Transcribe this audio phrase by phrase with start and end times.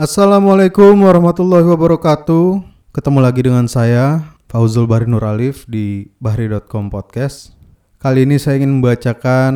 [0.00, 2.64] Assalamualaikum warahmatullahi wabarakatuh.
[2.88, 7.52] Ketemu lagi dengan saya Fauzul Bahri Nur Alif di bahri.com podcast.
[8.00, 9.52] Kali ini saya ingin membacakan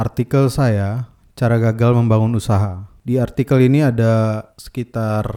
[0.00, 2.88] artikel saya Cara Gagal Membangun Usaha.
[3.04, 5.36] Di artikel ini ada sekitar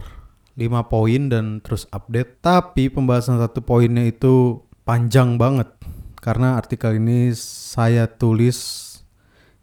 [0.56, 5.68] 5 poin dan terus update, tapi pembahasan satu poinnya itu panjang banget
[6.24, 8.88] karena artikel ini saya tulis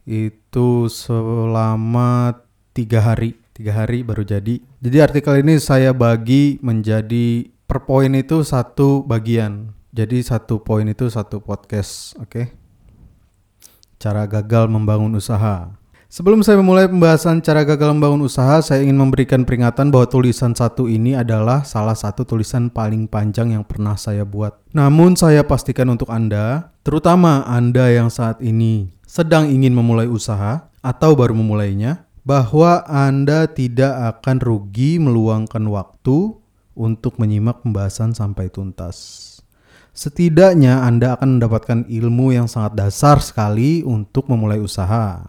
[0.06, 2.46] itu selama
[2.78, 4.58] tiga hari tiga hari baru jadi.
[4.82, 9.78] Jadi artikel ini saya bagi menjadi per poin itu satu bagian.
[9.94, 12.26] Jadi satu poin itu satu podcast, oke?
[12.26, 12.46] Okay?
[14.02, 15.78] Cara gagal membangun usaha.
[16.12, 20.90] Sebelum saya memulai pembahasan cara gagal membangun usaha, saya ingin memberikan peringatan bahwa tulisan satu
[20.90, 24.58] ini adalah salah satu tulisan paling panjang yang pernah saya buat.
[24.74, 31.16] Namun saya pastikan untuk Anda, terutama Anda yang saat ini sedang ingin memulai usaha atau
[31.16, 36.38] baru memulainya, bahwa Anda tidak akan rugi meluangkan waktu
[36.78, 39.28] untuk menyimak pembahasan sampai tuntas.
[39.92, 45.28] Setidaknya Anda akan mendapatkan ilmu yang sangat dasar sekali untuk memulai usaha.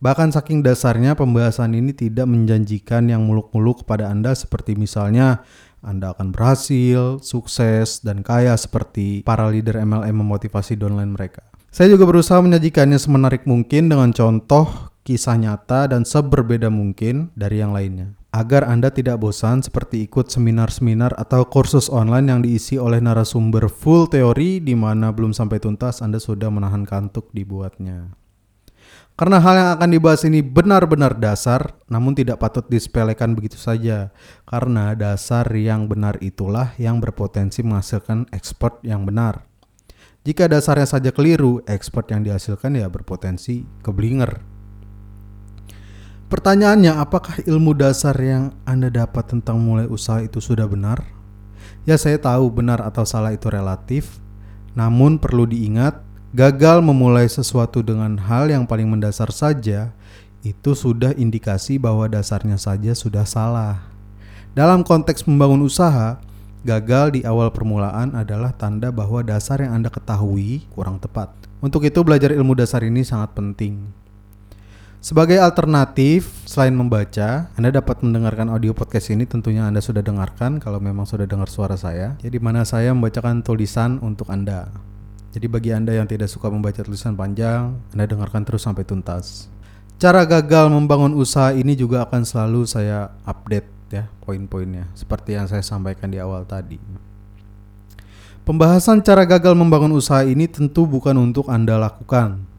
[0.00, 5.44] Bahkan saking dasarnya pembahasan ini tidak menjanjikan yang muluk-muluk kepada Anda seperti misalnya
[5.84, 11.44] anda akan berhasil, sukses, dan kaya seperti para leader MLM memotivasi downline mereka.
[11.68, 17.76] Saya juga berusaha menyajikannya semenarik mungkin dengan contoh kisah nyata dan seberbeda mungkin dari yang
[17.76, 18.16] lainnya.
[18.34, 24.10] Agar Anda tidak bosan seperti ikut seminar-seminar atau kursus online yang diisi oleh narasumber full
[24.10, 28.10] teori di mana belum sampai tuntas Anda sudah menahan kantuk dibuatnya.
[29.14, 34.10] Karena hal yang akan dibahas ini benar-benar dasar, namun tidak patut disepelekan begitu saja.
[34.42, 39.46] Karena dasar yang benar itulah yang berpotensi menghasilkan expert yang benar.
[40.26, 44.53] Jika dasarnya saja keliru, expert yang dihasilkan ya berpotensi keblinger.
[46.32, 51.04] Pertanyaannya, apakah ilmu dasar yang Anda dapat tentang mulai usaha itu sudah benar?
[51.84, 54.20] Ya, saya tahu benar atau salah itu relatif,
[54.72, 56.00] namun perlu diingat,
[56.32, 59.92] gagal memulai sesuatu dengan hal yang paling mendasar saja
[60.44, 63.84] itu sudah indikasi bahwa dasarnya saja sudah salah.
[64.56, 66.20] Dalam konteks membangun usaha,
[66.64, 71.32] gagal di awal permulaan adalah tanda bahwa dasar yang Anda ketahui kurang tepat.
[71.64, 74.03] Untuk itu, belajar ilmu dasar ini sangat penting.
[75.04, 80.80] Sebagai alternatif, selain membaca, Anda dapat mendengarkan audio podcast ini tentunya Anda sudah dengarkan kalau
[80.80, 82.16] memang sudah dengar suara saya.
[82.24, 84.72] Jadi mana saya membacakan tulisan untuk Anda.
[85.36, 89.52] Jadi bagi Anda yang tidak suka membaca tulisan panjang, Anda dengarkan terus sampai tuntas.
[90.00, 95.60] Cara gagal membangun usaha ini juga akan selalu saya update ya poin-poinnya seperti yang saya
[95.60, 96.80] sampaikan di awal tadi.
[98.48, 102.53] Pembahasan cara gagal membangun usaha ini tentu bukan untuk Anda lakukan,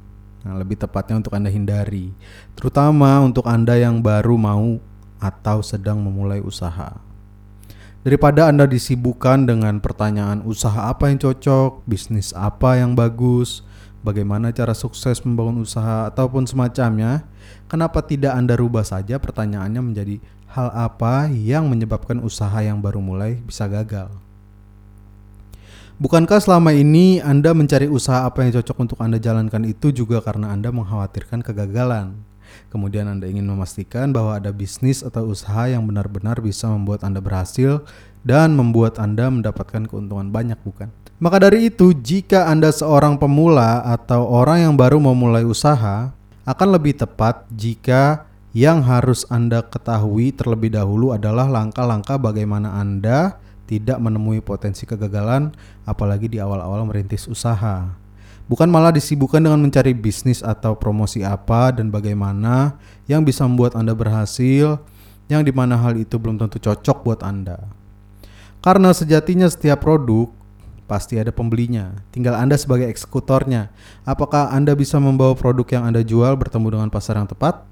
[0.46, 2.14] Nah, lebih tepatnya untuk Anda hindari,
[2.54, 4.78] terutama untuk Anda yang baru mau
[5.18, 7.02] atau sedang memulai usaha.
[8.06, 13.66] Daripada Anda disibukkan dengan pertanyaan usaha apa yang cocok, bisnis apa yang bagus,
[14.06, 17.26] bagaimana cara sukses membangun usaha ataupun semacamnya,
[17.66, 20.22] kenapa tidak Anda rubah saja pertanyaannya menjadi
[20.54, 24.25] hal apa yang menyebabkan usaha yang baru mulai bisa gagal?
[25.96, 30.52] Bukankah selama ini Anda mencari usaha apa yang cocok untuk Anda jalankan itu juga karena
[30.52, 32.20] Anda mengkhawatirkan kegagalan?
[32.68, 37.88] Kemudian Anda ingin memastikan bahwa ada bisnis atau usaha yang benar-benar bisa membuat Anda berhasil
[38.28, 40.92] dan membuat Anda mendapatkan keuntungan banyak, bukan?
[41.16, 46.12] Maka dari itu, jika Anda seorang pemula atau orang yang baru memulai usaha,
[46.44, 53.98] akan lebih tepat jika yang harus Anda ketahui terlebih dahulu adalah langkah-langkah bagaimana Anda tidak
[53.98, 55.54] menemui potensi kegagalan
[55.86, 57.90] apalagi di awal-awal merintis usaha.
[58.46, 62.78] Bukan malah disibukkan dengan mencari bisnis atau promosi apa dan bagaimana
[63.10, 64.78] yang bisa membuat Anda berhasil,
[65.26, 67.66] yang di mana hal itu belum tentu cocok buat Anda.
[68.62, 70.30] Karena sejatinya setiap produk
[70.86, 71.98] pasti ada pembelinya.
[72.14, 73.74] Tinggal Anda sebagai eksekutornya.
[74.06, 77.66] Apakah Anda bisa membawa produk yang Anda jual bertemu dengan pasar yang tepat?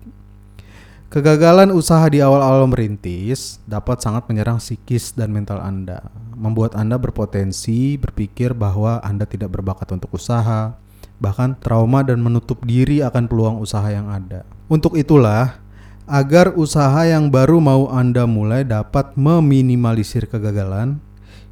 [1.13, 8.01] Kegagalan usaha di awal-awal merintis dapat sangat menyerang psikis dan mental Anda, membuat Anda berpotensi
[8.01, 10.73] berpikir bahwa Anda tidak berbakat untuk usaha,
[11.21, 14.41] bahkan trauma dan menutup diri akan peluang usaha yang ada.
[14.65, 15.61] Untuk itulah,
[16.09, 20.97] agar usaha yang baru mau Anda mulai dapat meminimalisir kegagalan,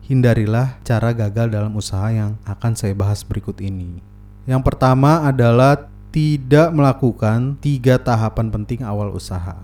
[0.09, 4.01] hindarilah cara gagal dalam usaha yang akan saya bahas berikut ini.
[4.49, 9.55] Yang pertama adalah tidak melakukan tiga tahapan penting awal usaha.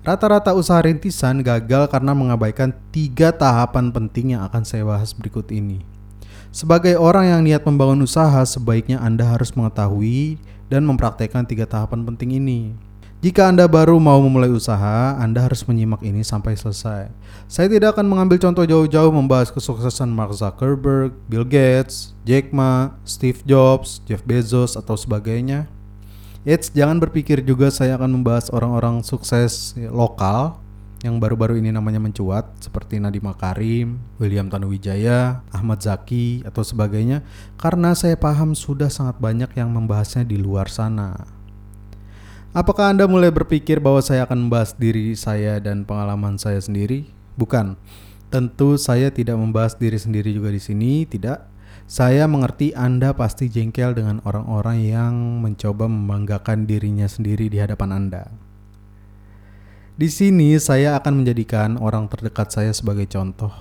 [0.00, 5.84] Rata-rata usaha rintisan gagal karena mengabaikan tiga tahapan penting yang akan saya bahas berikut ini.
[6.48, 10.40] Sebagai orang yang niat membangun usaha, sebaiknya Anda harus mengetahui
[10.72, 12.72] dan mempraktekkan tiga tahapan penting ini.
[13.18, 17.10] Jika Anda baru mau memulai usaha, Anda harus menyimak ini sampai selesai.
[17.50, 23.42] Saya tidak akan mengambil contoh jauh-jauh membahas kesuksesan Mark Zuckerberg, Bill Gates, Jack Ma, Steve
[23.42, 25.66] Jobs, Jeff Bezos, atau sebagainya.
[26.46, 30.62] Eits, jangan berpikir juga saya akan membahas orang-orang sukses lokal
[31.02, 37.26] yang baru-baru ini namanya mencuat seperti Nadiem Makarim, William Tanuwijaya, Ahmad Zaki atau sebagainya
[37.58, 41.37] karena saya paham sudah sangat banyak yang membahasnya di luar sana.
[42.56, 47.04] Apakah Anda mulai berpikir bahwa saya akan membahas diri saya dan pengalaman saya sendiri?
[47.36, 47.76] Bukan.
[48.32, 51.44] Tentu saya tidak membahas diri sendiri juga di sini, tidak.
[51.84, 55.12] Saya mengerti Anda pasti jengkel dengan orang-orang yang
[55.44, 58.32] mencoba membanggakan dirinya sendiri di hadapan Anda.
[60.00, 63.52] Di sini saya akan menjadikan orang terdekat saya sebagai contoh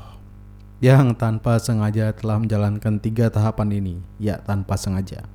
[0.80, 3.96] yang tanpa sengaja telah menjalankan tiga tahapan ini.
[4.22, 5.28] Ya, tanpa sengaja.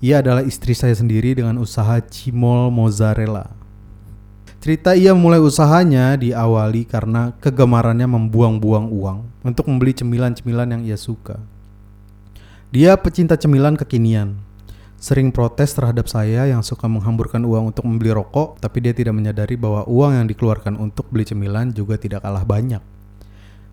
[0.00, 3.52] Ia adalah istri saya sendiri dengan usaha cimol mozzarella.
[4.60, 11.36] Cerita ia memulai usahanya diawali karena kegemarannya membuang-buang uang untuk membeli cemilan-cemilan yang ia suka.
[12.72, 14.40] Dia pecinta cemilan kekinian.
[15.00, 19.56] Sering protes terhadap saya yang suka menghamburkan uang untuk membeli rokok, tapi dia tidak menyadari
[19.56, 22.80] bahwa uang yang dikeluarkan untuk beli cemilan juga tidak kalah banyak.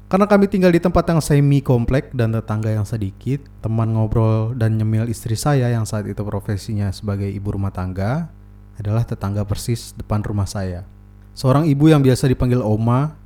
[0.07, 4.79] Karena kami tinggal di tempat yang semi komplek dan tetangga yang sedikit, teman ngobrol dan
[4.79, 8.31] nyemil istri saya yang saat itu profesinya sebagai ibu rumah tangga
[8.79, 10.87] adalah tetangga persis depan rumah saya.
[11.35, 13.19] Seorang ibu yang biasa dipanggil Oma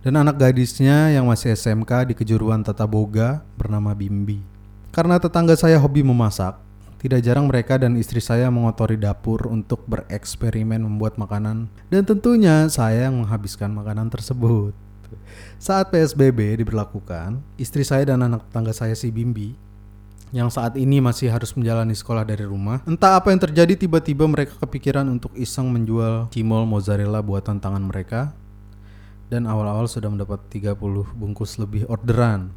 [0.00, 4.40] dan anak gadisnya yang masih SMK di kejuruan Tata Boga bernama Bimbi.
[4.88, 6.56] Karena tetangga saya hobi memasak,
[7.04, 13.12] tidak jarang mereka dan istri saya mengotori dapur untuk bereksperimen membuat makanan dan tentunya saya
[13.12, 14.87] yang menghabiskan makanan tersebut.
[15.58, 19.68] Saat PSBB diberlakukan, istri saya dan anak tetangga saya si Bimbi
[20.28, 22.84] yang saat ini masih harus menjalani sekolah dari rumah.
[22.84, 28.36] Entah apa yang terjadi tiba-tiba mereka kepikiran untuk iseng menjual cimol mozzarella buatan tangan mereka.
[29.28, 30.72] Dan awal-awal sudah mendapat 30
[31.12, 32.48] bungkus lebih orderan.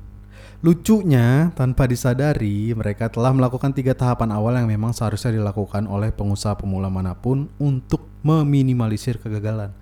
[0.61, 6.53] Lucunya, tanpa disadari, mereka telah melakukan tiga tahapan awal yang memang seharusnya dilakukan oleh pengusaha
[6.55, 9.73] pemula mana pun untuk meminimalisir kegagalan.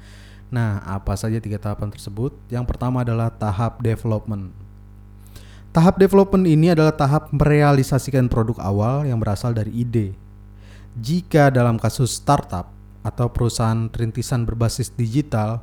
[0.49, 2.33] Nah, apa saja tiga tahapan tersebut?
[2.49, 4.49] Yang pertama adalah tahap development.
[5.69, 10.17] Tahap development ini adalah tahap merealisasikan produk awal yang berasal dari ide.
[10.97, 12.73] Jika dalam kasus startup
[13.05, 15.61] atau perusahaan rintisan berbasis digital,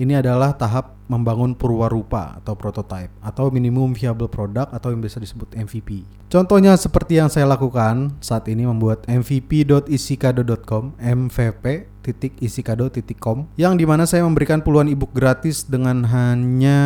[0.00, 5.52] ini adalah tahap membangun purwarupa atau prototype atau minimum viable product atau yang biasa disebut
[5.52, 6.08] MVP.
[6.32, 14.64] Contohnya seperti yang saya lakukan saat ini membuat mvp.isikado.com mvp.isikado.com yang di mana saya memberikan
[14.64, 16.80] puluhan ebook gratis dengan hanya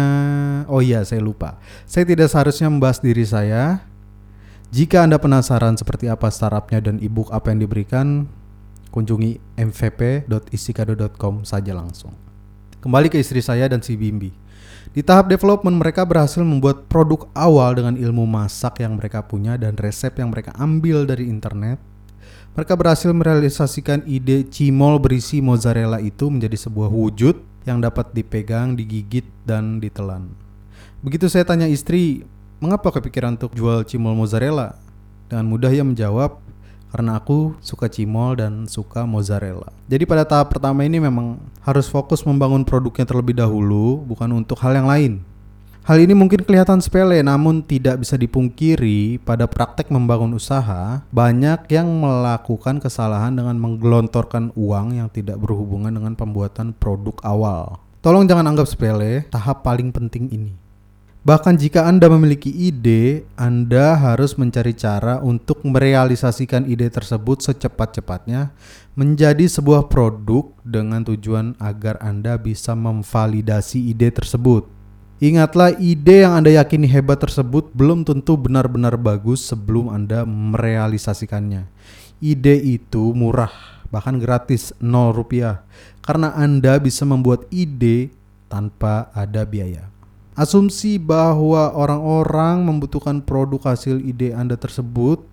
[0.67, 1.62] oh iya saya lupa.
[1.87, 3.87] Saya tidak seharusnya membahas diri saya.
[4.75, 8.26] Jika anda penasaran seperti apa startupnya dan ebook apa yang diberikan
[8.91, 12.25] kunjungi mvp.isikado.com saja langsung
[12.87, 14.31] Kembali ke istri saya dan si Bimbi.
[14.94, 19.75] Di tahap development mereka berhasil membuat produk awal dengan ilmu masak yang mereka punya dan
[19.75, 21.83] resep yang mereka ambil dari internet.
[22.55, 29.27] Mereka berhasil merealisasikan ide cimol berisi mozzarella itu menjadi sebuah wujud yang dapat dipegang, digigit,
[29.43, 30.31] dan ditelan.
[31.03, 32.23] Begitu saya tanya istri,
[32.62, 34.79] mengapa kepikiran untuk jual cimol mozzarella?
[35.27, 36.39] Dengan mudah ia menjawab,
[36.96, 39.69] karena aku suka cimol dan suka mozzarella.
[39.84, 44.72] Jadi pada tahap pertama ini memang harus fokus membangun produknya terlebih dahulu, bukan untuk hal
[44.72, 45.20] yang lain.
[45.84, 51.86] Hal ini mungkin kelihatan sepele, namun tidak bisa dipungkiri pada praktek membangun usaha, banyak yang
[52.00, 57.79] melakukan kesalahan dengan menggelontorkan uang yang tidak berhubungan dengan pembuatan produk awal.
[58.00, 60.66] Tolong jangan anggap sepele tahap paling penting ini.
[61.27, 68.55] Bahkan jika Anda memiliki ide, Anda harus mencari cara untuk merealisasikan ide tersebut secepat-cepatnya
[68.95, 74.71] menjadi sebuah produk dengan tujuan agar Anda bisa memvalidasi ide tersebut.
[75.19, 81.67] Ingatlah ide yang Anda yakini hebat tersebut belum tentu benar-benar bagus sebelum Anda merealisasikannya.
[82.23, 85.67] Ide itu murah, bahkan gratis 0 rupiah
[86.06, 88.15] karena Anda bisa membuat ide
[88.47, 89.95] tanpa ada biaya.
[90.36, 95.24] Asumsi bahwa orang-orang membutuhkan produk hasil ide Anda tersebut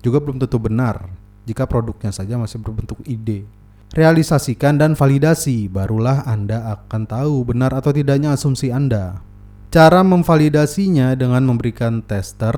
[0.00, 1.12] juga belum tentu benar
[1.44, 3.44] jika produknya saja masih berbentuk ide.
[3.92, 9.20] Realisasikan dan validasi, barulah Anda akan tahu benar atau tidaknya asumsi Anda.
[9.68, 12.56] Cara memvalidasinya dengan memberikan tester,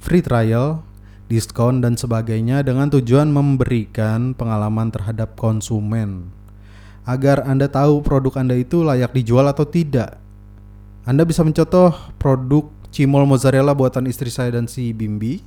[0.00, 0.80] free trial,
[1.28, 6.32] diskon, dan sebagainya dengan tujuan memberikan pengalaman terhadap konsumen
[7.04, 10.16] agar Anda tahu produk Anda itu layak dijual atau tidak
[11.08, 15.40] anda bisa mencontoh produk cimol mozzarella buatan istri saya dan si Bimbi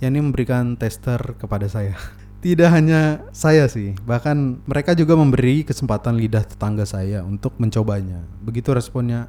[0.00, 1.92] yang ini memberikan tester kepada saya.
[2.44, 8.24] Tidak hanya saya sih, bahkan mereka juga memberi kesempatan lidah tetangga saya untuk mencobanya.
[8.40, 9.28] Begitu responnya,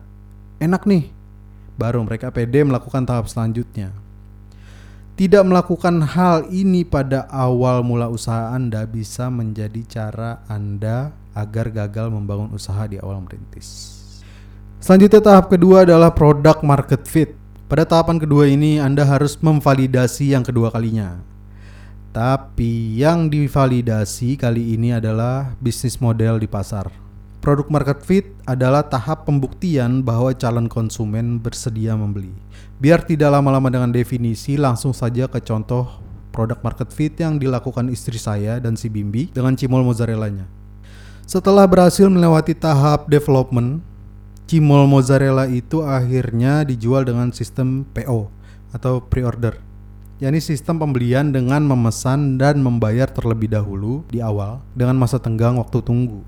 [0.64, 1.12] enak nih.
[1.76, 3.92] Baru mereka pede melakukan tahap selanjutnya.
[5.20, 12.10] Tidak melakukan hal ini pada awal mula usaha Anda bisa menjadi cara Anda agar gagal
[12.16, 14.03] membangun usaha di awal merintis.
[14.84, 17.40] Selanjutnya tahap kedua adalah product market fit.
[17.72, 21.24] Pada tahapan kedua ini Anda harus memvalidasi yang kedua kalinya.
[22.12, 26.92] Tapi yang divalidasi kali ini adalah bisnis model di pasar.
[27.40, 32.36] Produk market fit adalah tahap pembuktian bahwa calon konsumen bersedia membeli.
[32.76, 35.88] Biar tidak lama-lama dengan definisi, langsung saja ke contoh
[36.36, 40.44] produk market fit yang dilakukan istri saya dan si Bimbi dengan cimol mozzarellanya.
[41.24, 43.93] Setelah berhasil melewati tahap development,
[44.50, 48.32] cimol mozzarella itu akhirnya dijual dengan sistem PO
[48.74, 49.74] atau pre-order
[50.24, 55.84] yakni sistem pembelian dengan memesan dan membayar terlebih dahulu di awal dengan masa tenggang waktu
[55.84, 56.24] tunggu.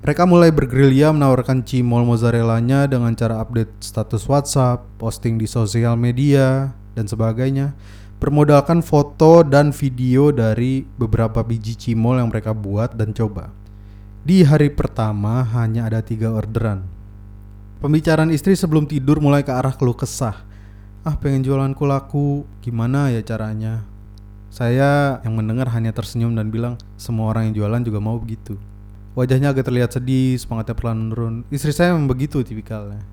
[0.00, 6.72] Mereka mulai bergerilya menawarkan cimol mozzarellanya dengan cara update status WhatsApp, posting di sosial media,
[6.96, 7.76] dan sebagainya.
[8.16, 13.52] Bermodalkan foto dan video dari beberapa biji cimol yang mereka buat dan coba.
[14.24, 16.95] Di hari pertama hanya ada tiga orderan.
[17.76, 20.48] Pembicaraan istri sebelum tidur mulai ke arah keluh kesah.
[21.04, 23.84] Ah pengen jualanku laku, gimana ya caranya?
[24.48, 28.56] Saya yang mendengar hanya tersenyum dan bilang semua orang yang jualan juga mau begitu.
[29.12, 31.34] Wajahnya agak terlihat sedih, semangatnya perlahan menurun.
[31.52, 33.04] Istri saya memang begitu tipikalnya.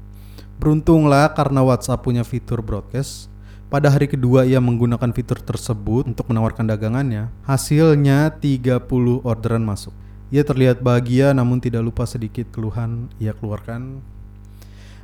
[0.64, 3.28] Beruntunglah karena WhatsApp punya fitur broadcast.
[3.68, 7.28] Pada hari kedua ia menggunakan fitur tersebut untuk menawarkan dagangannya.
[7.44, 8.80] Hasilnya 30
[9.28, 9.92] orderan masuk.
[10.32, 14.00] Ia terlihat bahagia namun tidak lupa sedikit keluhan ia keluarkan.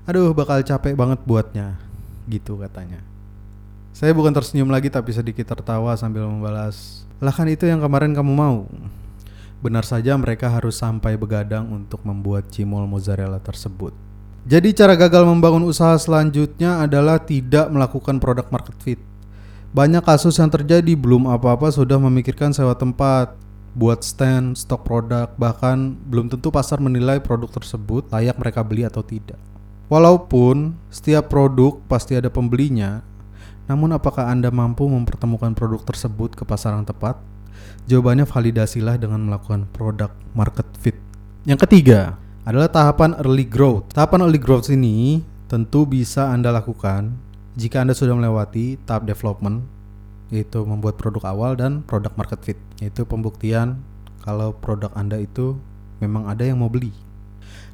[0.10, 1.78] Aduh bakal capek banget buatnya.
[2.25, 2.98] Gitu katanya.
[3.94, 7.06] Saya bukan tersenyum lagi tapi sedikit tertawa sambil membalas.
[7.22, 8.66] Lah kan itu yang kemarin kamu mau.
[9.62, 13.94] Benar saja mereka harus sampai begadang untuk membuat cimol mozzarella tersebut.
[14.50, 18.98] Jadi cara gagal membangun usaha selanjutnya adalah tidak melakukan produk market fit.
[19.78, 23.38] Banyak kasus yang terjadi belum apa-apa sudah memikirkan sewa tempat,
[23.78, 29.06] buat stand, stok produk, bahkan belum tentu pasar menilai produk tersebut layak mereka beli atau
[29.06, 29.38] tidak.
[29.89, 33.01] Walaupun setiap produk pasti ada pembelinya,
[33.65, 37.17] namun apakah Anda mampu mempertemukan produk tersebut ke pasar yang tepat?
[37.89, 40.93] Jawabannya validasilah dengan melakukan product market fit.
[41.41, 43.89] Yang ketiga adalah tahapan early growth.
[43.89, 47.17] Tahapan early growth ini tentu bisa Anda lakukan
[47.58, 49.65] jika Anda sudah melewati tahap development
[50.29, 53.81] yaitu membuat produk awal dan product market fit yaitu pembuktian
[54.22, 55.58] kalau produk Anda itu
[55.98, 56.93] memang ada yang mau beli.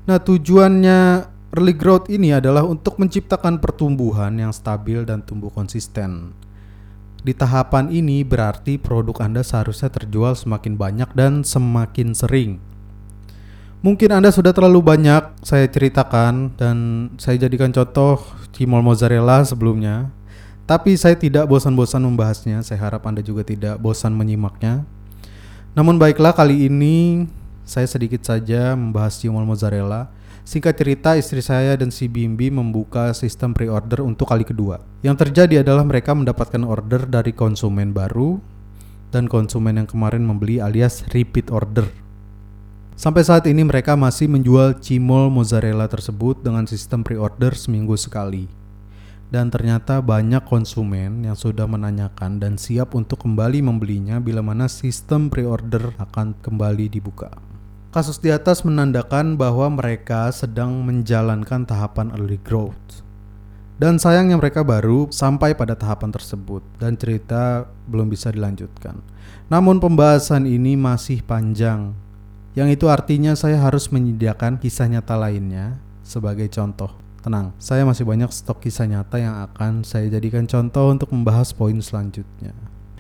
[0.08, 6.36] Nah, tujuannya early growth ini adalah untuk menciptakan pertumbuhan yang stabil dan tumbuh konsisten.
[7.24, 12.60] Di tahapan ini berarti produk Anda seharusnya terjual semakin banyak dan semakin sering.
[13.80, 18.20] Mungkin Anda sudah terlalu banyak saya ceritakan dan saya jadikan contoh
[18.52, 20.12] cimol mozzarella sebelumnya.
[20.68, 22.62] Tapi saya tidak bosan-bosan membahasnya.
[22.68, 24.84] Saya harap Anda juga tidak bosan menyimaknya.
[25.74, 27.30] Namun baiklah kali ini
[27.66, 30.10] saya sedikit saja membahas cimol mozzarella
[30.46, 34.78] Singkat cerita, istri saya dan si Bimbi membuka sistem pre-order untuk kali kedua.
[35.02, 38.38] Yang terjadi adalah mereka mendapatkan order dari konsumen baru
[39.10, 41.90] dan konsumen yang kemarin membeli alias repeat order.
[42.94, 48.46] Sampai saat ini mereka masih menjual cimol mozzarella tersebut dengan sistem pre-order seminggu sekali.
[49.34, 55.34] Dan ternyata banyak konsumen yang sudah menanyakan dan siap untuk kembali membelinya bila mana sistem
[55.34, 57.55] pre-order akan kembali dibuka.
[57.96, 63.00] Kasus di atas menandakan bahwa mereka sedang menjalankan tahapan early growth.
[63.80, 69.00] Dan sayangnya mereka baru sampai pada tahapan tersebut dan cerita belum bisa dilanjutkan.
[69.48, 71.96] Namun pembahasan ini masih panjang.
[72.52, 76.92] Yang itu artinya saya harus menyediakan kisah nyata lainnya sebagai contoh.
[77.24, 81.80] Tenang, saya masih banyak stok kisah nyata yang akan saya jadikan contoh untuk membahas poin
[81.80, 82.52] selanjutnya.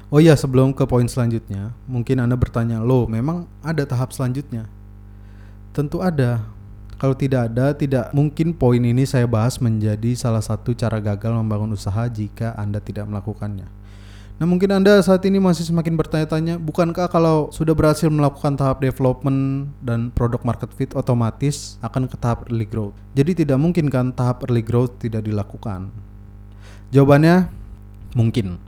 [0.07, 4.71] Oh iya, sebelum ke poin selanjutnya, mungkin Anda bertanya, "Loh, memang ada tahap selanjutnya?"
[5.75, 6.39] Tentu ada.
[6.96, 11.75] Kalau tidak ada, tidak mungkin poin ini saya bahas menjadi salah satu cara gagal membangun
[11.75, 13.67] usaha jika Anda tidak melakukannya.
[14.39, 19.67] Nah mungkin Anda saat ini masih semakin bertanya-tanya, bukankah kalau sudah berhasil melakukan tahap development
[19.84, 22.96] dan produk market fit otomatis akan ke tahap early growth?
[23.12, 25.91] Jadi tidak mungkin kan tahap early growth tidak dilakukan?
[26.96, 27.51] Jawabannya
[28.15, 28.63] mungkin.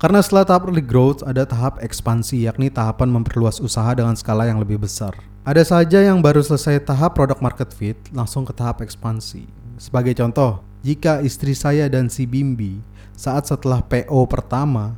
[0.00, 4.56] Karena setelah tahap early growth ada tahap ekspansi yakni tahapan memperluas usaha dengan skala yang
[4.56, 5.12] lebih besar.
[5.48, 9.48] Ada saja yang baru selesai tahap product market fit langsung ke tahap ekspansi.
[9.80, 12.84] Sebagai contoh, jika istri saya dan si Bimbi
[13.16, 14.92] saat setelah PO pertama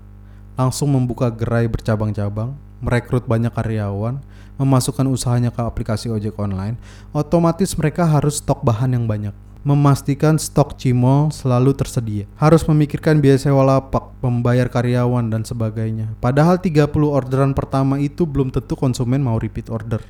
[0.59, 4.19] langsung membuka gerai bercabang-cabang, merekrut banyak karyawan,
[4.59, 6.83] memasukkan usahanya ke aplikasi ojek online,
[7.15, 9.35] otomatis mereka harus stok bahan yang banyak.
[9.63, 12.27] Memastikan stok cimol selalu tersedia.
[12.35, 16.11] Harus memikirkan biaya sewa lapak, membayar karyawan dan sebagainya.
[16.19, 20.03] Padahal 30 orderan pertama itu belum tentu konsumen mau repeat order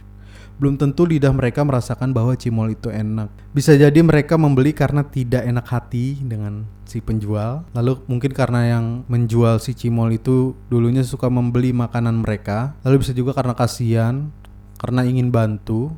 [0.61, 3.33] belum tentu lidah mereka merasakan bahwa cimol itu enak.
[3.57, 7.65] Bisa jadi mereka membeli karena tidak enak hati dengan si penjual.
[7.73, 12.77] Lalu mungkin karena yang menjual si cimol itu dulunya suka membeli makanan mereka.
[12.85, 14.29] Lalu bisa juga karena kasihan,
[14.77, 15.97] karena ingin bantu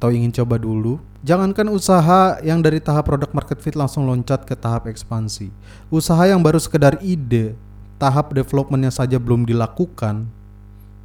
[0.00, 0.96] atau ingin coba dulu.
[1.20, 5.52] Jangankan usaha yang dari tahap produk market fit langsung loncat ke tahap ekspansi.
[5.92, 7.52] Usaha yang baru sekedar ide,
[8.00, 10.24] tahap developmentnya saja belum dilakukan,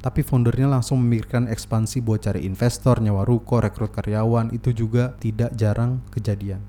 [0.06, 5.50] tapi foundernya langsung memikirkan ekspansi buat cari investor, nyawa ruko, rekrut karyawan, itu juga tidak
[5.58, 6.62] jarang kejadian.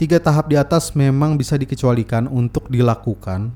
[0.00, 3.52] Tiga tahap di atas memang bisa dikecualikan untuk dilakukan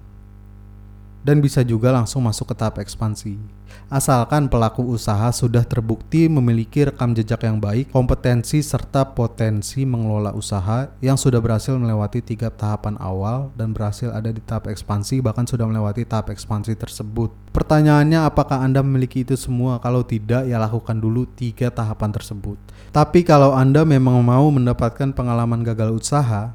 [1.24, 3.40] dan bisa juga langsung masuk ke tahap ekspansi.
[3.88, 10.88] Asalkan pelaku usaha sudah terbukti memiliki rekam jejak yang baik, kompetensi serta potensi mengelola usaha
[11.00, 15.64] yang sudah berhasil melewati tiga tahapan awal dan berhasil ada di tahap ekspansi bahkan sudah
[15.66, 17.32] melewati tahap ekspansi tersebut.
[17.50, 19.80] Pertanyaannya apakah Anda memiliki itu semua?
[19.80, 22.60] Kalau tidak ya lakukan dulu tiga tahapan tersebut.
[22.92, 26.54] Tapi kalau Anda memang mau mendapatkan pengalaman gagal usaha,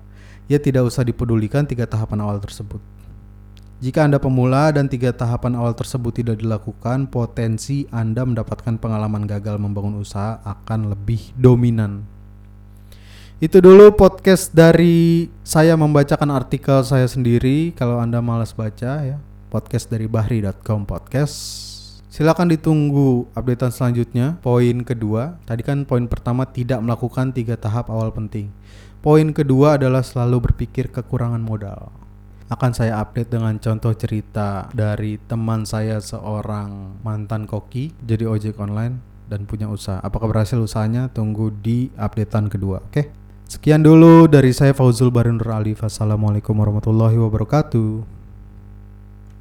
[0.50, 2.99] ya tidak usah dipedulikan tiga tahapan awal tersebut.
[3.80, 9.56] Jika Anda pemula dan tiga tahapan awal tersebut tidak dilakukan, potensi Anda mendapatkan pengalaman gagal
[9.56, 12.04] membangun usaha akan lebih dominan.
[13.40, 17.72] Itu dulu podcast dari saya membacakan artikel saya sendiri.
[17.72, 19.16] Kalau Anda malas baca ya,
[19.48, 21.40] podcast dari bahri.com podcast.
[22.12, 24.36] Silakan ditunggu updatean selanjutnya.
[24.44, 28.52] Poin kedua, tadi kan poin pertama tidak melakukan tiga tahap awal penting.
[29.00, 31.99] Poin kedua adalah selalu berpikir kekurangan modal
[32.50, 39.00] akan saya update dengan contoh cerita dari teman saya seorang mantan koki jadi ojek online
[39.30, 40.02] dan punya usaha.
[40.02, 41.14] Apakah berhasil usahanya?
[41.14, 42.82] Tunggu di updatean kedua.
[42.82, 43.14] Oke.
[43.46, 45.86] Sekian dulu dari saya Fauzul Barinur Alif.
[45.86, 48.19] Assalamualaikum warahmatullahi wabarakatuh.